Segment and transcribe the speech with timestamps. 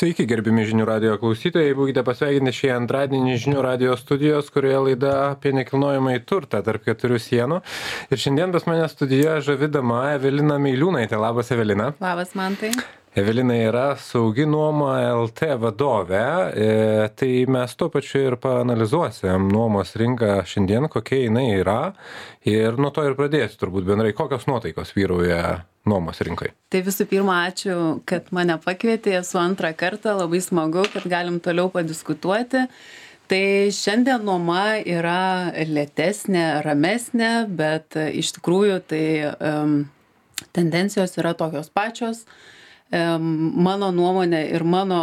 [0.00, 5.52] Sveiki, gerbimi žinių radio klausytojai, būkite pasveikinti šį antradienį žinių radio studijos, kurioje laida apie
[5.52, 7.58] nekilnojamą į turtą tarp keturių sienų.
[8.08, 11.20] Ir šiandien pas mane studijoje žavidama Evelina Meiliūnaitė.
[11.20, 11.90] Labas, Evelina.
[12.00, 12.72] Labas, man tai.
[13.14, 16.66] Evelina yra saugi nuoma LT vadovė, e,
[17.18, 21.80] tai mes tuo pačiu ir paanalizuosim nuomos rinką šiandien, kokia jinai yra
[22.46, 25.40] ir nuo to ir pradėsiu turbūt bendrai, kokios nuotaikos vyrauja
[25.90, 26.52] nuomos rinkai.
[26.70, 27.74] Tai visų pirma, ačiū,
[28.06, 32.62] kad mane pakvietė, esu antrą kartą, labai smagu, kad galim toliau padiskutuoti.
[33.30, 33.42] Tai
[33.74, 39.04] šiandien nuoma yra lėtesnė, ramesnė, bet iš tikrųjų tai
[39.34, 39.76] um,
[40.54, 42.22] tendencijos yra tokios pačios.
[42.22, 42.56] Uh,
[42.90, 45.00] mano nuomonė ir mano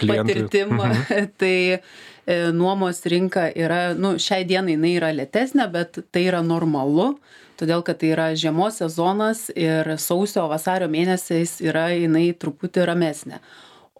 [0.00, 1.26] patirtim, mhm.
[1.40, 1.78] tai
[2.26, 7.14] e, nuomos rinka yra, nu, šiai dienai jinai yra lėtesnė, bet tai yra normalu,
[7.60, 13.40] todėl kad tai yra žiemos sezonas ir sausio, vasario mėnesiais yra jinai truputį ramesnė.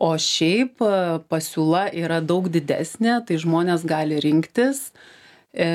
[0.00, 0.92] O šiaip e,
[1.28, 4.86] pasiūla yra daug didesnė, tai žmonės gali rinktis,
[5.52, 5.68] e,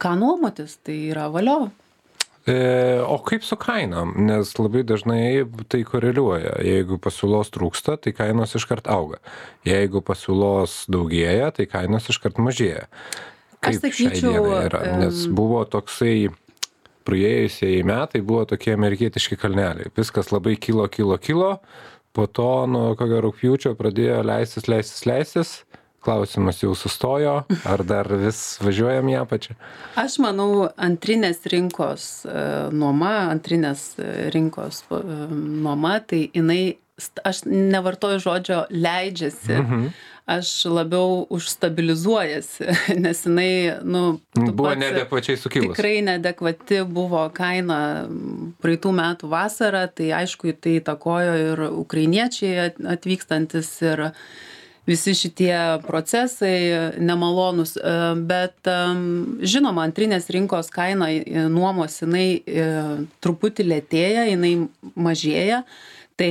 [0.00, 1.68] ką nuomotis, tai yra valio.
[2.46, 4.12] E, o kaip su kainom?
[4.26, 6.58] Nes labai dažnai tai koreliuoja.
[6.64, 9.22] Jeigu pasiūlos trūksta, tai kainos iškart auga.
[9.64, 12.84] Jeigu pasiūlos daugėja, tai kainos iškart mažėja.
[13.64, 14.82] Kaip Aš sakyčiau, yra?
[15.00, 16.28] Nes buvo toksai
[17.08, 19.92] praėjusieji metai buvo tokie amerikietiški kalneliai.
[19.96, 21.54] Viskas labai kilo, kilo, kilo.
[22.14, 25.54] Po to nuo kokio rūpjūčio pradėjo leistis, leistis, leistis
[26.04, 29.56] klausimas jau sustojo, ar dar vis važiuojam į apačią?
[30.00, 35.02] Aš manau, antrinės rinkos e, nuoma, antrinės e, rinkos e,
[35.64, 36.76] nuoma, tai jinai,
[37.26, 39.56] aš nevartoju žodžio leidžiasi.
[39.60, 39.94] Mhm
[40.26, 42.64] aš labiau užstabilizuojasi,
[43.04, 45.76] nes jinai, nu, buvo nedekvačiai sukilusi.
[45.76, 47.78] Tikrai nedekvati buvo kaina
[48.64, 54.08] praeitų metų vasarą, tai aišku, tai įtakojo ir ukrainiečiai atvykstantis ir
[54.88, 57.74] visi šitie procesai nemalonūs.
[57.78, 57.96] E,
[58.28, 58.70] bet
[59.54, 62.70] žinoma antrinės rinkos kaina e, nuomos jinai e,
[63.24, 64.54] truputį lėtėja jinai
[64.94, 65.64] mažėja.
[66.14, 66.30] Tai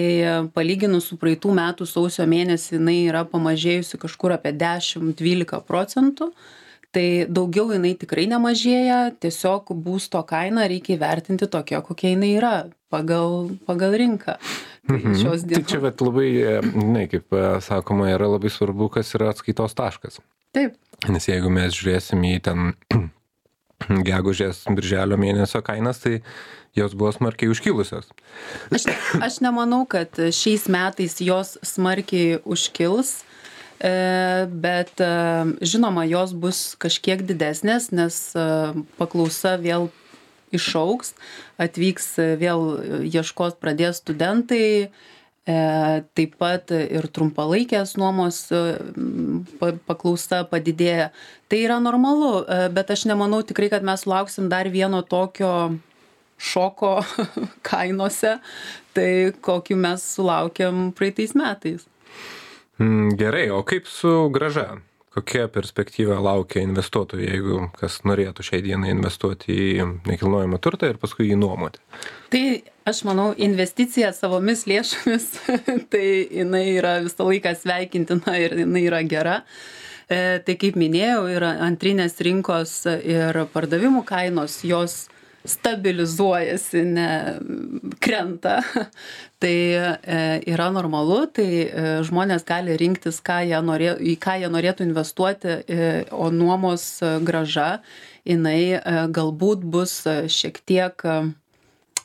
[0.56, 6.30] palyginus su praeitų metų sausio mėnesį jinai yra pamažėjusi kažkur apie dešim dvylika procentų
[6.94, 12.54] tai daugiau jinai tikrai nemažėja tiesiog būsto kainą reikia įvertinti tokia kokia jinai yra
[12.94, 15.18] pagal pagal rinką tai mhm.
[15.18, 16.30] šios dienos tai čia vat labai
[16.70, 20.22] žinai kaip e, sakoma yra labai svarbu kas yra atskaitos taškas
[20.56, 20.78] taip
[21.09, 22.74] nes jeigu mes žiūrėsim į ten
[24.10, 26.20] gegužės birželio mėnesio kainas tai
[26.74, 28.08] jos buvo smarkiai užkilusios.
[28.74, 28.88] Aš,
[29.22, 33.20] aš nemanau, kad šiais metais jos smarkiai užkils.
[33.22, 33.34] E,
[33.83, 35.11] bet e,
[35.59, 38.45] žinoma, jos bus kažkiek didesnės, nes e,
[38.99, 39.89] paklausa vėl
[40.53, 41.13] išauks,
[41.61, 42.61] atvyks vėl
[43.09, 44.91] ieškos pradės studentai,
[45.44, 48.38] taip pat ir trumpalaikės nuomos
[49.89, 51.09] paklausa padidėja.
[51.50, 55.73] Tai yra normalu, bet aš nemanau tikrai, kad mes lauksim dar vieno tokio
[56.38, 56.94] šoko
[57.67, 58.38] kainose,
[58.95, 59.09] tai
[59.44, 61.89] kokį mes sulaukėm praeitais metais.
[62.81, 64.79] Mm, gerai, o kaip su graža?
[65.13, 71.28] Kokia perspektyva laukia investuotojų, jeigu kas norėtų šiai dienai investuoti į nekilnojamą turtą ir paskui
[71.29, 71.83] jį nuomoti?
[72.33, 72.41] Tai
[72.89, 75.28] aš manau, investicija savomis lėšomis,
[75.94, 79.38] tai jinai yra visą laiką sveikintina ir jinai yra gera.
[80.09, 85.03] E, tai kaip minėjau, yra antrinės rinkos ir pardavimų kainos, jos
[85.46, 87.09] stabilizuojasi, ne
[88.00, 88.62] krenta.
[89.44, 91.68] tai e, yra normalu, tai e,
[92.08, 96.86] žmonės gali rinktis, ką norė, į ką jie norėtų investuoti, e, o nuomos
[97.28, 97.81] graža,
[98.24, 98.80] jinai
[99.12, 99.98] galbūt bus
[100.31, 101.04] šiek tiek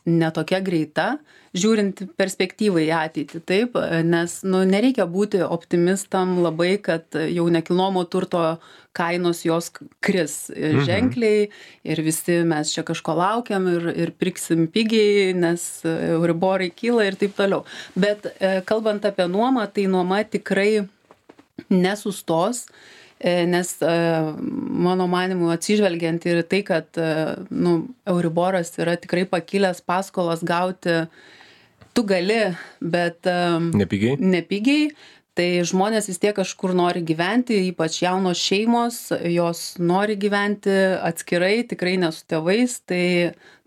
[0.09, 1.07] netokia greita,
[1.55, 8.43] žiūrint perspektyvą į ateitį, taip, nes nu, nereikia būti optimistam labai, kad jau nekilnojamo turto
[8.99, 9.71] kainos jos
[10.05, 10.83] kris mhm.
[10.89, 11.47] ženkliai
[11.87, 17.37] ir visi mes čia kažko laukiam ir, ir pirksim pigiai, nes euriborai kyla ir taip
[17.39, 17.65] toliau.
[17.99, 20.87] Bet e, kalbant apie nuomą, tai nuoma tikrai
[21.71, 22.67] nesustos
[23.19, 23.97] e, nes e,
[24.87, 27.03] mano manimu atsižvelgiant ir tai, kad
[27.51, 31.03] nu, Euriboras yra tikrai pakilęs paskolas gauti
[31.97, 32.43] tu gali,
[32.79, 33.27] bet
[33.75, 34.19] nepigiai.
[34.23, 34.91] nepigiai
[35.39, 41.95] tai žmonės vis tiek kažkur nori gyventi, ypač jaunos šeimos, jos nori gyventi atskirai, tikrai
[42.03, 43.05] ne su tėvais, tai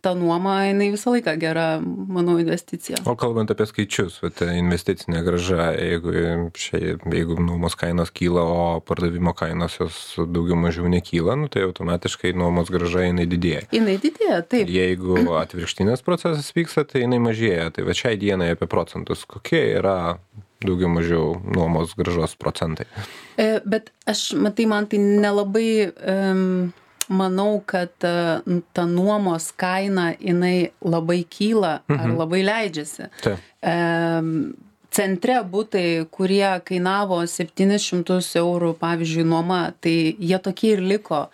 [0.01, 2.97] ta nuoma, jinai visą laiką gera, manau, investicija.
[3.05, 6.13] O kalbant apie skaičius, vat, investicinė graža, jeigu,
[6.57, 12.33] šiai, jeigu nuomos kainos kyla, o pardavimo kainos jos daugiau mažiau nekyla, nu, tai automatiškai
[12.33, 13.67] nuomos graža jinai didėja.
[13.77, 14.71] Jinai didėja, taip.
[14.73, 17.69] Jeigu atvirkštinis procesas vyksta, tai jinai mažėja.
[17.75, 19.99] Tai va šiai dienai apie procentus, kokie yra
[20.65, 22.87] daugiau mažiau nuomos gražos procentai.
[23.37, 26.71] E, bet aš, matai, man tai nelabai um,
[27.11, 32.01] manau, kad uh, ta nuomos kaina jinai labai kyla mhm.
[32.01, 33.09] ar labai leidžiasi.
[33.23, 33.47] Taip.
[33.61, 34.53] Um,
[34.91, 41.25] centre būtai, kurie kainavo 700 eurų, pavyzdžiui, nuoma, tai jie tokie ir liko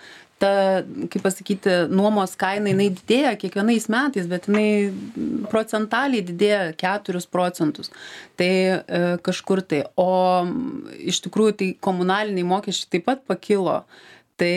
[0.42, 4.92] ta kaip pasakyti nuomos kaina jinai didėja kiekvienais metais bet jinai
[5.52, 7.90] procentaliai didėja keturis procentus.
[8.38, 9.84] Tai e, kažkur tai.
[9.98, 10.12] O
[10.98, 13.82] iš tikrųjų tai komunaliniai mokesčiai taip pat pakilo
[14.38, 14.54] tai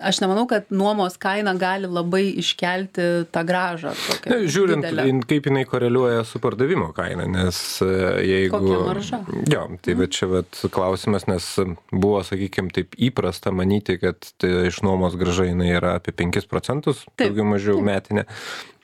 [0.00, 5.06] aš nemanau kad nuomos kaina gali labai iškelti tą grąžą tokią Žiūrint, didelę.
[5.28, 7.90] kaip jinai koreliuoja su pardavimo kaina, nes e,
[8.26, 8.60] jeigu...
[8.60, 9.20] Kokia marža?
[9.52, 11.48] Jo, tai bet čia vat, klausimas, nes
[11.92, 17.04] buvo, sakykime, taip įprasta manyti, kad tai iš nuomos graža jinai yra apie 5 procentus,
[17.14, 18.26] Taip, daugiau mažiau metinė,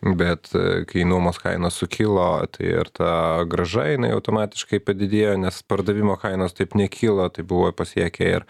[0.02, 6.16] bet e, kai nuomos kaina sukilo, tai ir ta graža jinai automatiškai padidėjo, nes pardavimo
[6.18, 8.46] kainos taip nekilo, tai buvo pasiekę ir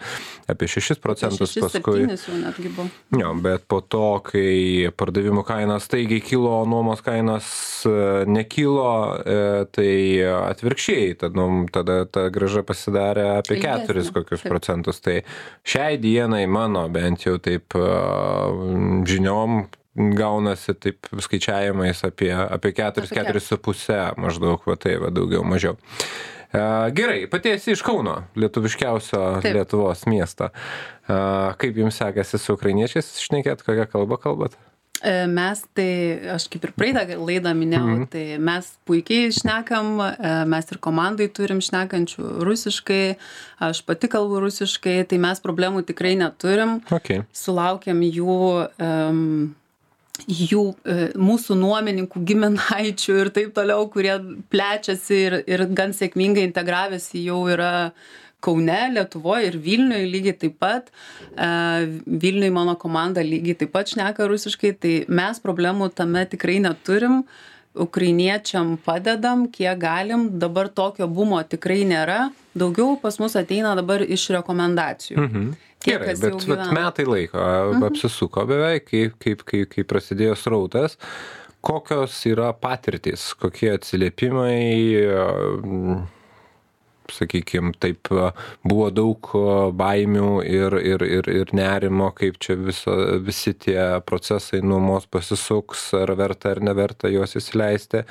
[0.49, 2.07] apie 6 procentus Šešis, paskui.
[3.19, 7.45] Jo, bet po to, kai pardavimų kainos staigiai kilo, nuomos kainos
[7.85, 7.93] e,
[8.25, 8.89] nekilo,
[9.21, 9.37] e,
[9.77, 9.93] tai
[10.25, 11.47] atvirkščiai, tada,
[11.77, 14.49] tada ta graža pasidarė apie Ilgesnė, 4 kokius taip.
[14.49, 15.03] procentus.
[15.05, 15.19] Tai
[15.61, 17.77] šiai dienai mano bent jau taip
[19.05, 19.63] žiniom
[19.95, 25.77] gaunasi taip skaičiavimais apie, apie 4, Apie 4,5 maždaug, va tai va daugiau mažiau.
[26.53, 29.53] E, Gerai, pati esi iš Kauno, lietuviškiausio Taip.
[29.55, 30.49] Lietuvos miesto.
[30.49, 31.15] E,
[31.61, 34.57] Kaip jums sekasi su ukrainiečiais šnekėt, kokią kalbą kalbat?
[35.03, 35.87] E, Mes tai,
[36.35, 38.09] aš kaip ir praeitą laidą minėjau, mm -hmm.
[38.09, 39.97] tai mes puikiai šnekam,
[40.47, 43.15] mes ir komandai turim šnekančių rusiškai,
[43.59, 46.81] aš pati kalbu rusiškai, tai mes problemų tikrai neturim.
[46.89, 47.25] Okay.
[47.33, 49.55] Sulaukėm jų, um,
[50.29, 54.13] jų e, mūsų nuomininkų giminaičių ir taip toliau, kurie
[54.53, 57.93] plečiasi ir, ir gan sėkmingai integravęsi jau yra
[58.43, 60.91] Kaune, Lietuvoje ir Vilniuje lygiai taip pat.
[61.33, 61.47] E,
[62.05, 67.23] Vilniuje mano komanda lygiai taip pat šneka rusiškai, tai mes problemų tame tikrai neturim.
[67.73, 70.27] Ukrainiečiam padedam, kiek galim.
[70.37, 72.27] Dabar tokio bumo tikrai nėra.
[72.53, 75.17] Daugiau pas mus ateina dabar iš rekomendacijų.
[75.17, 75.47] Mhm.
[75.83, 76.71] Gerai, bet gyvena.
[76.75, 77.83] metai laiko mhm.
[77.89, 80.97] apsisuko beveik, kaip, kaip, kaip, kaip prasidėjo srautas.
[81.63, 84.57] Kokios yra patirtys, kokie atsiliepimai,
[87.11, 88.09] sakykime, taip,
[88.63, 89.29] buvo daug
[89.79, 96.15] baimių ir, ir, ir, ir nerimo, kaip čia viso, visi tie procesai nuomos pasisuks, ar
[96.19, 98.03] verta ar neverta juos įsileisti.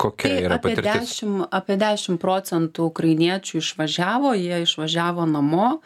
[0.00, 1.18] Kokia Tai yra apie patirtis?
[1.20, 5.80] 10, apie 10 procentų ukrainiečių išvažiavo, jie išvažiavo namo,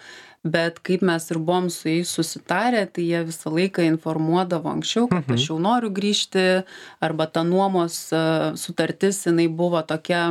[0.45, 5.31] bet kaip mes ir buvom su jais susitarę, tai jie visą laiką informuodavo anksčiau, kad
[5.37, 6.45] aš jau noriu grįžti,
[7.05, 8.25] arba ta nuomos e,
[8.61, 10.27] sutartis, jinai buvo tokia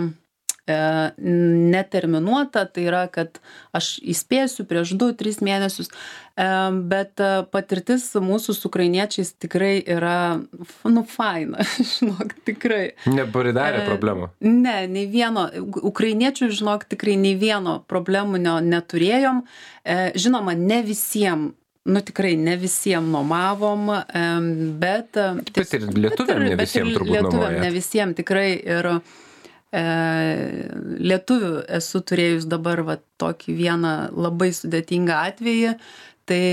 [0.65, 3.39] neterminuota, tai yra, kad
[3.75, 6.45] aš įspėsiu prieš 2-3 mėnesius, e,
[6.89, 10.39] bet e, patirtis mūsų su ukrainiečiais tikrai yra,
[10.87, 12.93] nu, faina, žinok, tikrai.
[13.11, 14.29] Neparidarė E, problemų.
[14.45, 15.47] Ne, nei vieno,
[15.91, 19.43] ukrainiečių, žinok, tikrai nei vieno probleminio neturėjom.
[19.83, 21.53] E, Žinoma, ne visiems,
[21.85, 23.89] nu tikrai ne visiems nuomavom,
[24.79, 25.17] bet...
[25.19, 27.57] e, Bet ir lietuviam ne bet ir visiem turbūt lietuviam.
[27.59, 28.95] Ne visiems tikrai ir e,
[29.73, 35.75] lietuvių esu turėjus dabar va, tokį vieną labai sudėtingą atvejį.
[36.23, 36.43] Tai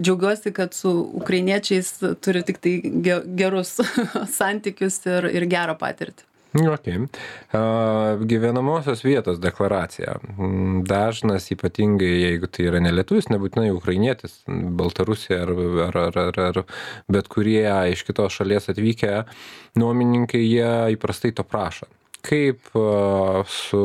[0.00, 1.90] džiaugiuosi, kad su ukrainiečiais
[2.24, 3.74] turiu tik tai ge- gerus
[4.38, 6.24] santykius ir, ir gerą patirtį.
[6.52, 6.88] Ok.
[6.88, 10.18] Uh, gyvenamosios vietos deklaracija.
[10.36, 15.54] Mm, Dažnas, ypatingai jeigu tai yra nelietuvis, nebūtinai ukrainietis, Baltarusija ar,
[15.86, 16.60] ar, ar, ar, ar
[17.08, 19.22] bet kurie iš kitos šalies atvykę
[19.80, 21.88] nuomininkai, jie įprastai to prašo.
[22.22, 22.70] Kaip
[23.50, 23.82] su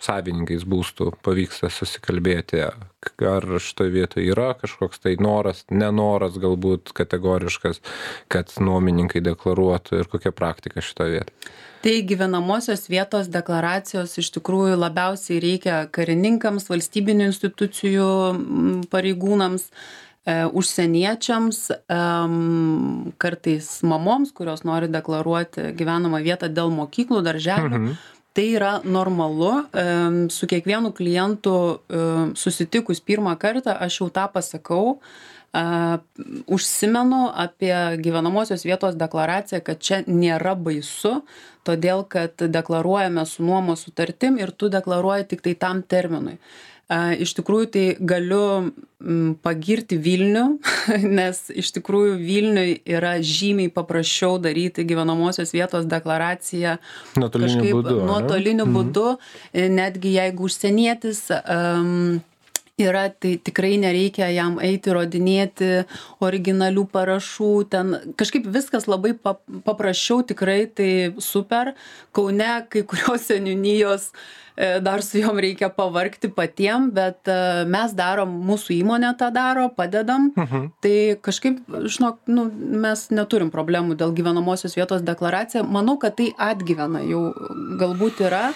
[0.00, 7.82] savininkais būstų pavyksta susikalbėti, ar šitoje vietoje yra kažkoks tai noras, nenoras galbūt kategoriškas,
[8.32, 11.50] kad nuomininkai deklaruotų ir kokia praktika šitoje vietoje.
[11.80, 18.08] Tai gyvenamosios vietos deklaracijos iš tikrųjų labiausiai reikia karininkams, valstybinių institucijų
[18.92, 19.70] pareigūnams,
[20.52, 21.58] užsieniečiams,
[21.88, 27.76] em, kartais mamoms, kurios nori deklaruoti gyvenamą vietą dėl mokyklų, darželių.
[27.80, 28.00] Mhm.
[28.32, 29.64] Tai yra normalu,
[30.30, 35.00] su kiekvienu klientu em, susitikus pirmą kartą aš jau tą pasakau,
[35.52, 35.98] a,
[36.46, 41.20] užsimenu apie gyvenamosios vietos deklaraciją, kad čia nėra baisu,
[41.66, 46.38] todėl kad deklaruojame su nuomos sutartim ir tu deklaruoji tik tai tam terminui.
[46.90, 48.72] Iš tikrųjų, tai galiu
[49.44, 50.44] pagirti Vilnių,
[51.18, 56.76] nes iš tikrųjų Vilniui yra žymiai paprasčiau daryti gyvenamosios vietos deklaraciją
[57.20, 57.94] nuotoliniu būdu.
[58.10, 58.74] Nuotoliniu mhm.
[58.74, 59.06] būdu,
[59.78, 62.18] netgi jeigu užsienietis um,
[62.88, 65.70] yra tai tikrai nereikia jam eiti įrodinėti
[66.24, 70.90] originalių parašų ten kažkaip viskas labai pap paprasčiau tikrai tai
[71.22, 71.74] super.
[72.16, 77.38] Kaune kai kurios seniūnijos e, dar su jom reikia pavargti patiem bet e,
[77.70, 80.30] mes darom mūsų įmonė tą daro padedam.
[80.36, 80.70] Mhm.
[80.82, 82.46] tai kažkaip žinok nu
[82.84, 85.64] mes neturim problemų dėl gyvenamosios vietos deklaracija.
[85.64, 87.28] Manau kad tai atgyvena jau
[87.80, 88.50] galbūt yra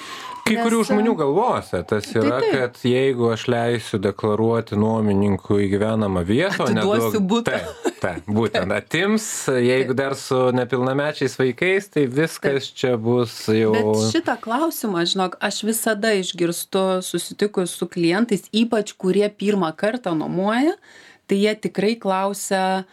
[0.45, 2.57] Kai kurių žmonių galvose tas tai yra, tai, tai.
[2.59, 7.55] kad jeigu aš leisiu deklaruoti nuomininkui gyvenamą vietą, o neduosiu būtą.
[7.55, 12.77] Tai, tai, būtent atims, jeigu dar su nepilnamečiais vaikais, tai viskas taip.
[12.83, 13.73] čia bus jau.
[13.79, 20.77] Bet šitą klausimą, žinok, aš visada išgirstu susitikus su klientais, ypač kurie pirmą kartą nuomoja,
[21.25, 22.85] tai jie tikrai klausia,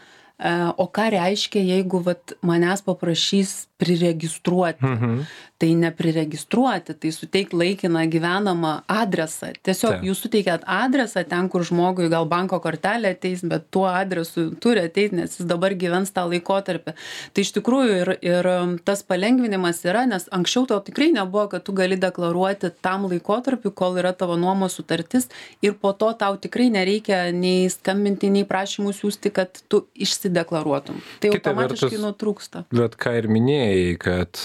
[0.79, 4.88] o ką reiškia, jeigu vat, manęs paprašys priregistruoti.
[4.88, 5.25] Mhm.
[5.61, 9.51] Tai nepriregistruoti, tai suteikti laikiną gyvenamą adresą.
[9.61, 14.87] Tiesiog jūs suteikėt adresą ten, kur žmogui gal banko kortelė ateis, bet tuo adresu turi
[14.87, 16.95] ateiti, nes jis dabar gyvens tą laikotarpį.
[17.33, 21.65] Tai iš tikrųjų ir, ir um, tas palengvinimas yra, nes anksčiau to tikrai nebuvo, kad
[21.67, 25.29] tu gali deklaruoti tam laikotarpiu, kol yra tavo nuomos sutartis
[25.61, 30.97] ir po to tau tikrai nereikia nei skambinti, nei prašymų siūsti, kad tu išsideklaruotum.
[31.21, 32.65] Tai automatiškai nutrūksta.
[32.73, 34.41] Bet ką ir minėjai, minėjai, kad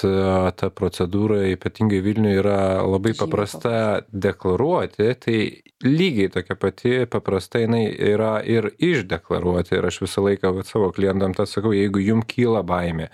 [0.59, 5.39] ta procedūra ypatingai Vilniuje yra labai paprasta deklaruoti, tai
[5.85, 9.77] lygiai tokia pati paprasta jinai yra ir išdeklaruoti.
[9.77, 13.11] Ir aš visą laiką vat, savo klientam tą sakau, jeigu jums kyla baimė,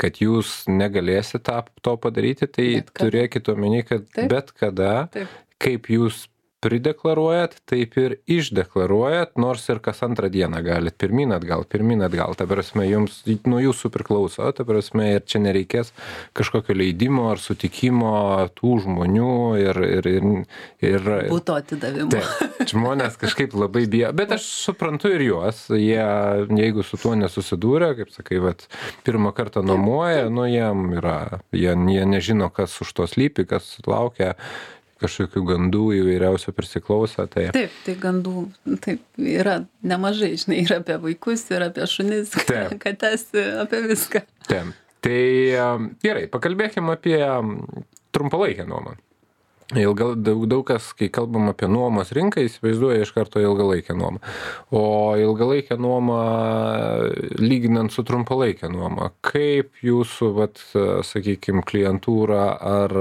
[0.00, 4.30] kad jūs negalėsite to padaryti, tai turėkite omeny, kad Taip.
[4.32, 5.28] bet kada, Taip.
[5.62, 6.26] kaip jūs
[6.64, 12.34] prideklaruojat taip ir išdeklaruojat nors ir kas antrą dieną galit pirmyn atgal pirmyn atgal.
[12.38, 15.92] Ta prasme jums nuo jūsų priklauso ta prasme ir čia nereikės
[16.36, 18.14] kažkokio leidimo ar sutikimo
[18.56, 20.28] tų žmonių ir ir ir
[20.90, 22.10] ir buto atidavimo.
[22.14, 24.12] Taip žmonės kažkaip labai bijo.
[24.16, 26.00] Bet aš suprantu ir juos jie
[26.56, 28.64] jeigu su tuo nesusidūrė kaip sakai vat
[29.06, 34.34] pirmą kartą nuomoja nu jiem yra jie jie nežino kas už to slypi kas laukia
[35.02, 37.26] kažkokių gandų įvairiausių prisiklauso.
[37.32, 37.48] Tai...
[37.56, 38.46] Taip, tai gandų
[38.84, 42.34] taip, yra nemažai, žinai, ir apie vaikus, ir apie šunis,
[42.84, 43.28] kates,
[43.62, 44.24] apie viską.
[44.48, 44.74] Taip.
[45.06, 45.18] Tai
[46.02, 47.58] gerai, pakalbėkime apie um,
[48.16, 48.96] trumpalaikę nuomą.
[49.74, 54.20] Ilga, daug, daug kas, kai kalbam apie nuomos rinką, įsivaizduoja iš karto ilgalaikę nuomą.
[54.70, 54.82] O
[55.18, 56.18] ilgalaikę nuomą,
[57.42, 60.62] lyginant su trumpalaikę nuomą, kaip jūsų, vat,
[61.10, 62.94] sakykime, klientūra ar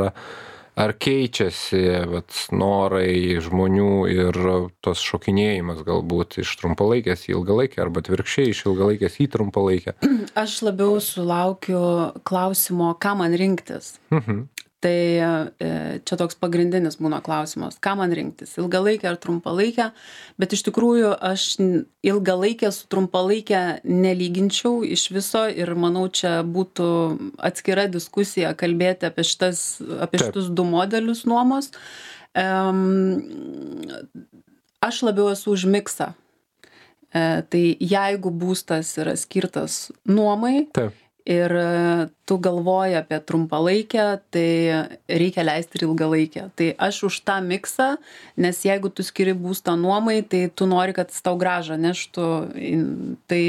[0.75, 4.39] ar keičiasi vat norai žmonių ir
[4.85, 9.95] tas šokinėjimas galbūt iš trumpalaikės į ilgalaikę arba atvirkščiai iš ilgalaikės į trumpalaikę?
[10.43, 11.81] Aš labiau sulaukiu
[12.27, 13.95] klausimo ką man rinktis.
[14.13, 14.45] Mhm
[14.85, 15.69] tai e,
[16.05, 19.87] čia toks pagrindinis būna klausimas ką man rinktis ilgalaikę ar trumpalaikę
[20.41, 21.45] bet iš tikrųjų aš
[22.05, 26.89] ilgalaikę su trumpalaike nelyginčiau iš viso ir manau čia būtų
[27.49, 29.63] atskira diskusija kalbėti apie šitas
[30.05, 31.71] apie šitus du modelius nuomos.
[34.85, 36.11] Aš labiau esu už miksą.
[37.15, 44.49] E, tai jeigu būstas yra skirtas nuomai Taip ir e, tu galvoji apie trumpalaikę tai
[45.09, 46.49] reikia leisti ir ilgalaikę.
[46.55, 47.95] Tai aš už tą miksą
[48.37, 52.27] nes jeigu tu skiri būstą nuomai tai tu nori kad jis tau grąžą neštų.
[53.29, 53.43] Tai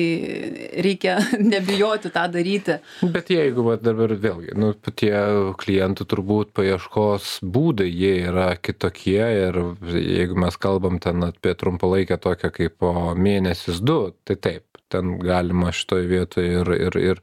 [0.87, 1.19] reikia
[1.53, 2.79] nebijoti tą daryti.
[3.03, 5.15] Bet jeigu va dabar vėlgi nu tie
[5.61, 9.61] klientų turbūt paieškos būdai jie yra kitokie ir
[9.93, 15.73] jeigu mes kalbam ten apie trumpalaikę tokią kaip po mėnesis du tai taip ten galima
[15.75, 17.23] šitoj vietoj ir ir ir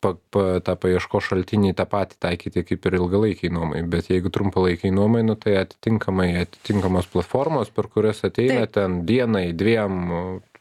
[0.00, 4.92] pa pa tą paieškos šaltinį tą patį taikyti kaip ir ilgalaikei nuomai bet jeigu trumpalaikei
[4.94, 8.76] nuomai nu tai atitinkamai atitinkamos platformos per kurias ateina Taip.
[8.78, 9.98] ten dienai dviem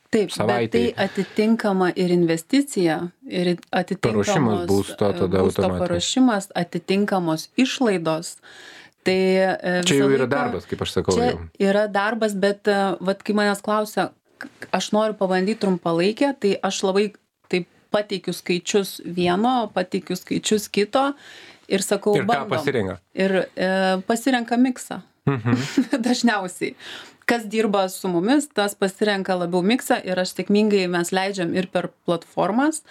[0.10, 0.88] Taip, savaitei.
[0.88, 2.98] bet tai atitinkama ir investicija,
[3.29, 8.39] ir atitinkamos paruošimas būsto, tada būsto paruošimas, atitinkamos išlaidos.
[9.05, 11.13] Tai e, čia jau yra laiką, darbas, kaip aš sakau.
[11.13, 11.43] Čia jau.
[11.62, 14.10] yra darbas, bet e, vat, kai manęs klausia,
[14.74, 17.05] aš noriu pabandyti trumpalaikę, tai aš labai
[17.91, 21.12] pateikiu skaičius vieno, pateikiu skaičius kito
[21.69, 22.50] ir sakau, ir bandom.
[22.53, 22.98] pasirenka.
[23.13, 23.69] Ir e,
[24.08, 25.01] pasirenka miksą.
[25.29, 25.63] Mhm.
[26.05, 26.75] Dažniausiai.
[27.29, 31.91] Kas dirba su mumis, tas pasirenka labiau miksą ir aš sėkmingai mes leidžiam ir per
[32.08, 32.81] platformas.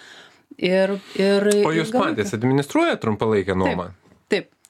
[0.59, 3.91] Ir, ir, o jūs patys administruojate trumpalaikę nuomą?
[3.91, 3.98] Taip.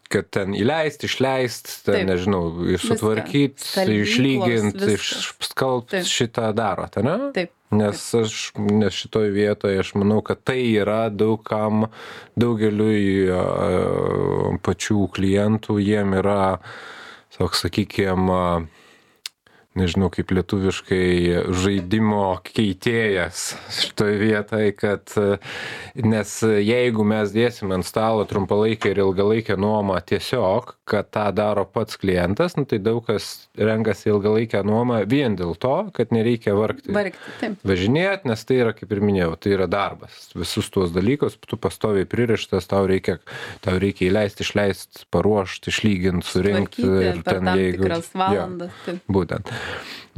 [0.10, 2.10] Kad ten įleist, išleist, ten, Taip.
[2.10, 2.44] nežinau,
[2.82, 5.30] sutvarkyti, Skalbyklos, išlygint, viskas.
[5.38, 6.10] išskalbt Taip.
[6.10, 7.18] šitą darot, ne?
[7.36, 7.54] Taip.
[7.70, 11.86] Nes aš, nes šitoj vietoje aš manau, kad tai yra daugam,
[12.34, 13.44] daugeliui a,
[14.66, 16.58] pačių klientų, jiem yra,
[17.38, 18.42] toks, sakykime,
[19.80, 25.16] nežinau kaip lietuviškai, žaidimo keitėjas šitoje vietoje, kad
[25.96, 31.98] nes jeigu mes dėsim ant stalo trumpalaikę ir ilgalaikę nuomą tiesiog, kad tą daro pats
[32.02, 36.94] klientas, nu, tai daug kas renkasi ilgalaikę nuomą vien dėl to, kad nereikia vargti.
[36.96, 37.58] Vargti, taip.
[37.68, 40.30] Važinėt, nes tai yra, kaip ir minėjau, tai yra darbas.
[40.38, 43.20] Visus tuos dalykus, tu pastoviai pririštas, tau reikia,
[43.66, 46.86] tau reikia įleisti, išleisti, paruošti, išlyginti, surinkti.
[46.86, 48.74] Tvarkyti per tam tikras valandas.
[48.86, 49.04] Taip.
[49.20, 49.54] Būtent.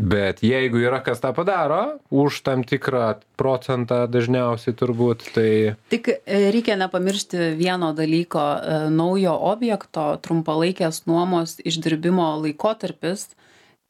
[0.02, 5.50] Bet jeigu yra kas tą padaro, už tam tikrą procentą dažniausiai turbūt, tai
[5.94, 8.42] Tik e, reikia nepamiršti vieno dalyko.
[8.42, 13.30] e, Naujo objekto trumpalaikės nuomos išdirbimo laikotarpis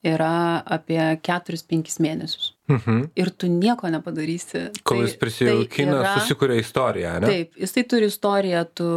[0.03, 2.51] yra apie 4-5 mėnesius.
[2.72, 3.01] Mhm.
[3.16, 4.62] Ir tu nieko nepadarysi.
[4.84, 7.28] kol Tai- jis prisijaukina, tai yra- susikuria istoriją, ne?
[7.28, 8.88] Taip, jisai turi istoriją, tu,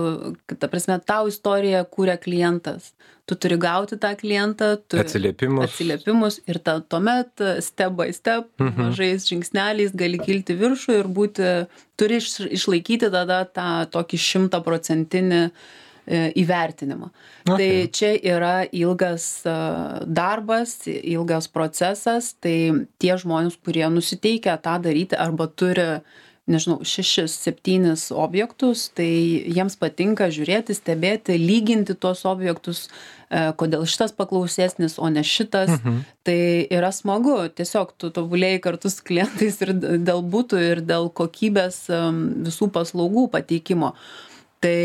[0.59, 2.93] ta prasme, tau istoriją kūrė klientas.
[3.27, 5.65] Tu turi gauti tą klientą, tu Atsiliepimus.
[5.65, 8.83] atsiliepimus ir ta, tuomet step by step, Mhm.
[8.91, 11.67] mažais žingsneliais gali kilti viršų ir būti,
[11.97, 12.29] turi iš,
[12.59, 15.51] išlaikyti tada tą tokį šimtaprocentinį e,
[16.07, 17.09] įvertinimą.
[17.49, 17.57] Okay.
[17.57, 19.55] Tai čia yra ilgas e,
[20.05, 25.89] darbas, ilgas procesas, tai tie žmonės, kurie nusiteikia tą daryti arba turi
[26.45, 29.09] nežinau, šešis, septynis objektus, tai
[29.49, 32.91] jiems patinka žiūrėti, stebėti, lyginti tuos objektus,
[33.31, 35.73] e, kodėl šitas paklausesnis, o ne šitas.
[35.79, 36.03] Mhm.
[36.29, 36.37] Tai
[36.69, 39.73] yra smagu, tiesiog tu tobulėjai kartu su klientais ir
[40.05, 43.95] dėl būtų, ir dėl kokybės visų paslaugų pateikimo.
[44.65, 44.77] Tai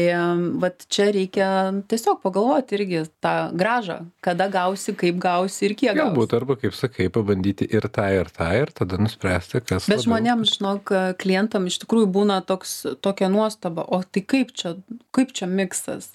[0.59, 1.50] vat čia reikia
[1.88, 6.01] tiesiog pagalvoti irgi tą gražą, kada gausi, kaip gausi ir kiek gausi.
[6.01, 9.88] Galbūt, arba kaip sakai, pabandyti ir tą, ir tą, ir tada nuspręsti, kas.
[9.91, 14.75] Bet žmonėms, žinok, klientam iš tikrųjų būna toks, tokia nuostaba, o tai kaip čia,
[15.15, 16.12] kaip čia miksas?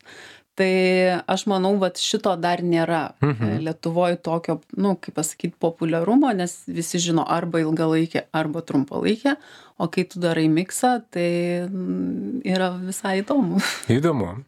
[0.55, 3.59] Tai aš manau, kad šito dar nėra Mhm.
[3.67, 9.35] Lietuvoje tokio, nu, kaip pasakyti, populiarumo, nes visi žino arba ilgalaikė, arba trumpalaikė,
[9.79, 13.59] o kai tu darai miksą, tai mm, yra visai įdomu.
[13.99, 14.45] Įdomu.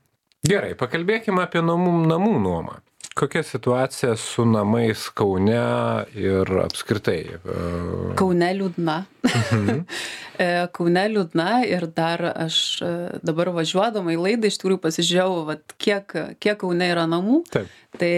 [0.47, 2.77] Gerai, pakalbėkime apie namų, namų nuomą.
[3.17, 5.57] Kokia situacija su namais Kaune
[6.15, 7.23] ir apskritai?
[7.35, 8.99] e, Kaune liūdna.
[9.27, 9.85] Mhm.
[10.37, 12.89] E, Kaune liūdna ir dar aš e,
[13.25, 16.13] dabar važiuodama į laidą iš tikrųjų pasižiūrėjau, vat, kiek,
[16.45, 17.39] kiek Kaune yra namų.
[17.55, 17.71] Taip.
[17.97, 18.11] Tai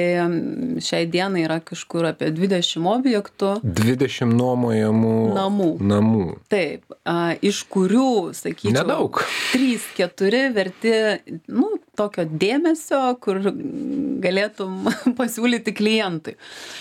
[0.83, 3.53] šiai dienai yra kažkur apie 20 objektų.
[3.63, 5.69] 20 nuomojamų Namų.
[5.79, 6.25] namų.
[6.51, 9.21] Taip, a, iš kurių, sakyčiau, Nedaug.
[9.55, 10.95] 3-4 verti,
[11.55, 13.39] nu, tokio dėmesio, kur
[14.23, 14.89] galėtum
[15.21, 16.35] pasiūlyti klientui.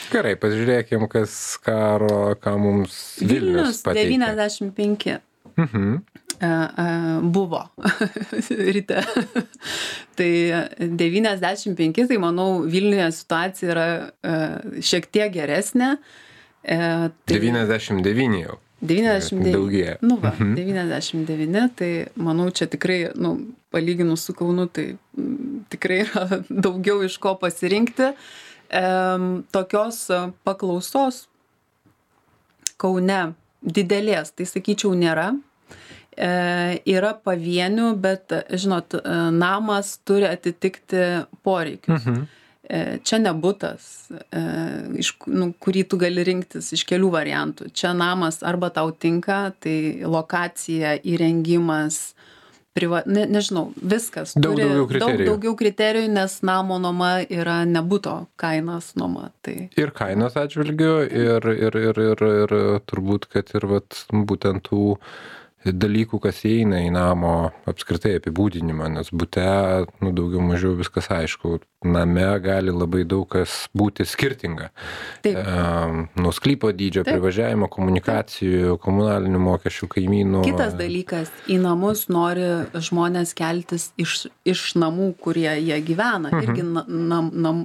[0.10, 4.17] Gerai, pasižiūrėkim, kas karo, ką mums Vilnius, Vilnius pateikia.
[4.18, 5.20] 95.
[5.58, 5.96] Mhm.
[6.40, 6.86] e, e,
[7.34, 7.64] buvo
[8.76, 9.02] ryte.
[10.16, 10.30] tai
[10.78, 13.88] 95, tai manau, Vilniuje situacija yra
[14.22, 14.38] e,
[14.82, 15.96] šiek tiek geresnė.
[16.64, 16.78] E,
[17.26, 18.58] tai 99 jau.
[18.82, 19.54] 99.
[19.56, 19.96] Daugėja.
[20.06, 20.54] Nu va, Mhm.
[20.60, 23.32] 99, tai manau, čia tikrai, nu,
[23.74, 24.92] palyginus su Kaunu, tai
[25.74, 26.28] tikrai yra
[26.66, 28.12] daugiau iš ko pasirinkti.
[28.70, 31.24] Em, tokios e, paklausos
[32.78, 35.32] Kaune didelės, tai sakyčiau, nėra.
[36.18, 36.30] E,
[36.90, 41.04] yra pavienių, bet, žinot, e, namas turi atitikti
[41.46, 42.06] poreikius.
[42.06, 42.26] Mhm.
[42.68, 44.42] E, Čia nebutas, e,
[45.00, 47.70] iš, nu, kurį tu gali rinktis iš kelių variantų.
[47.72, 52.17] Čia namas arba tau tinka, tai lokacija, įrengimas,
[52.78, 54.36] priva, ne, nežinau, viskas.
[54.38, 55.30] Daug turi daugiau Daug kriterijų.
[55.32, 59.32] daugiau kriterijų, nes namo nuoma yra nebuto kainos nuoma.
[59.46, 62.56] Tai Ir kainos atžvilgiu, ir, ir, ir, ir, ir
[62.90, 64.94] turbūt, kad ir vat, būtent tų
[65.74, 67.34] dalykų, kas įeina į namo
[67.70, 69.46] apskritai apibūdinimą, nes būte,
[70.04, 74.70] nu, daugiau mažiau viskas aišku, name gali labai daug kas būti skirtinga.
[75.26, 75.38] Taip.
[75.38, 75.66] E,
[76.22, 77.18] nuo sklypo dydžio, Taip.
[77.18, 80.44] privažiavimo, komunikacijų, komunalinių mokesčių, kaimynų.
[80.48, 86.44] Kitas dalykas, į namus nori žmonės keltis iš, iš namų, kurie jie gyvena, mhm.
[86.44, 87.64] irgi na, nam, nam,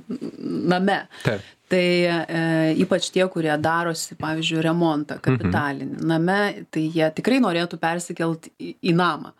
[0.72, 1.02] name.
[1.24, 1.50] Taip.
[1.72, 2.40] Tai e,
[2.84, 6.08] ypač tie, kurie darosi, pavyzdžiui, remontą kapitalinį mhm.
[6.10, 9.32] name, tai jie tikrai norėtų persikelti į, į namą.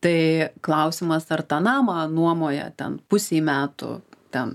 [0.00, 0.16] Tai
[0.64, 3.98] klausimas, ar tą namą nuomoja ten pusiai metų,
[4.32, 4.54] ten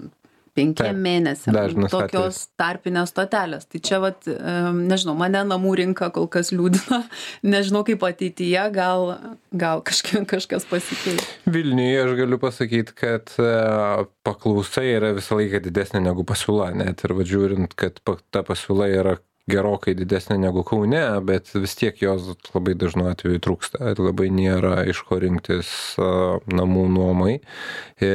[0.61, 3.67] penkiem mėnesiam dažnas tokios tarpinės stotelės.
[3.71, 4.29] Tai čia vat
[4.77, 7.03] nežinau mane namų rinka kol kas liūdina.
[7.53, 9.09] Nežinau kaip ateityje gal
[9.51, 11.25] gal kažkiek kažkas pasikeis.
[11.49, 13.49] Vilniuje aš galiu pasakyti, kad e,
[14.25, 17.99] paklausa yra visą laiką didesnė negu pasiūla, net ir vadžiūrint, kad
[18.31, 19.17] ta pasiūla yra
[19.49, 24.83] gerokai didesnė negu Kaune, bet vis tiek jos labai dažnu atveju trūksta ir labai nėra
[24.91, 27.39] iš ko rinktis namų nuomai.
[27.97, 28.11] E,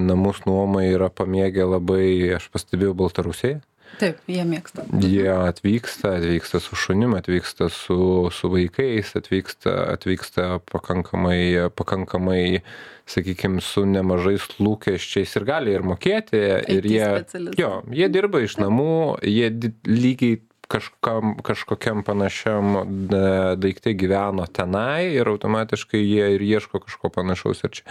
[0.00, 3.60] Namus nuomai yra pamėgę labai, aš pastebėjau, Baltarusiai.
[4.00, 7.98] taip jie mėgsta Jie atvyksta, atvyksta su šunim, atvyksta su,
[8.34, 12.64] su vaikais, atvyksta, atvyksta pakankamai, pakankamai,
[13.06, 16.40] sakykime, su nemažais lūkesčiais ir gali ir mokėti.
[16.66, 17.62] Ir IT jie, specialistai.
[17.62, 19.52] jo, jie dirba iš namų, jie
[19.86, 20.40] lygiai
[20.74, 22.74] kažkam, kažkokiam panašiam
[23.10, 27.86] da- daiktai gyveno tenai ir automatiškai jie ir ieško kažko panašaus ir čia.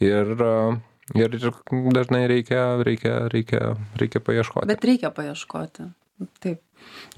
[0.00, 0.54] Ir, a,
[1.18, 1.36] ir,
[1.98, 4.70] dažnai reikia, reikia, reikia, reikia paieškoti.
[4.70, 5.90] bet reikia paieškoti
[6.40, 6.62] taip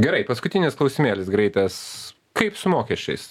[0.02, 1.74] Gerai, paskutinis klausimėlis greitas.
[2.38, 3.28] Kaip su mokesčiais?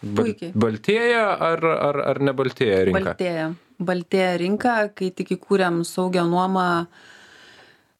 [0.00, 0.52] Bal- Puikiai.
[0.54, 3.02] Baltėja ar, ar, ar nebaltėja rinka?
[3.16, 3.46] baltėja
[3.82, 6.86] baltėja rinka kai tik įkūrėm saugią nuomą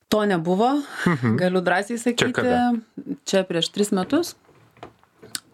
[0.08, 0.82] to nebuvo
[1.40, 2.32] galiu drąsiai sakyti.
[2.32, 2.74] kada?
[3.24, 4.34] čia prieš tris metus.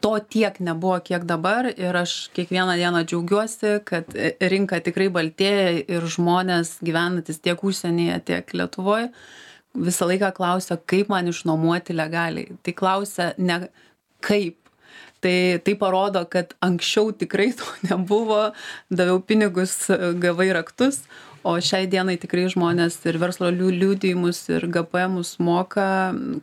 [0.03, 4.11] To tiek nebuvo kiek dabar ir aš kiekvieną dieną džiaugiuosi kad
[4.41, 9.09] rinka tikrai baltėja ir žmonės gyvenantys tiek užsienyje tiek lietuvoj
[9.75, 12.59] visą laiką klausia kaip man išnuomoti legaliai.
[12.63, 13.69] Tai klausia ne
[14.21, 14.59] kaip.
[15.23, 18.51] Tai tai parodo kad anksčiau tikrai to nebuvo.
[18.91, 19.87] Daviau pinigus
[20.19, 21.05] gavai raktus
[21.45, 25.87] o šiai dienai tikrai žmonės ir verslo liu liudijimus ir gpemus moka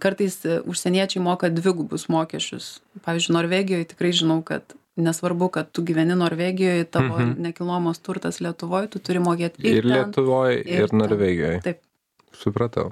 [0.03, 6.85] kartais užsieniečiai moka dvigubus mokesčius pavyzdžiui norvegijoj tikrai žinau kad nesvarbu kad tu gyveni norvegijoj
[6.91, 11.03] tavo nekilnojamas turtas lietuvoj tu turi mokėt Ir ten, Lietuvoje, ir, ten.
[11.03, 11.61] Norvegijoje.
[11.63, 11.83] taip
[12.35, 12.91] Supratau.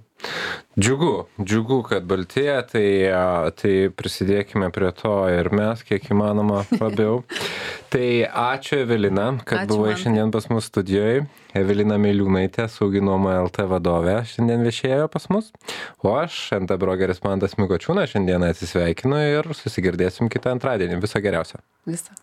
[0.78, 2.88] Džiugu, džiugu, kad baltėja, tai,
[3.58, 7.22] tai prisidėkime prie to ir mes, kiek įmanoma labiau.
[7.94, 10.04] tai ačiū Evelina, kad Ačiū, buvai Mantai.
[10.04, 11.24] šiandien pas mus studijoje.
[11.58, 15.50] Evelina Meiliūnaitė, sauginuoma LT vadovė, šiandien viešėjo pas mus.
[16.04, 21.02] O aš, NT brogeris Mantas Mikočiūnas, šiandien atsisveikinu ir susigirdėsim kitą antradienį.
[21.06, 21.64] Viso geriausio.
[21.88, 22.18] visą